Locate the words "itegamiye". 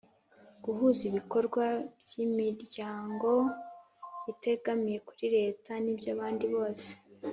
4.31-4.97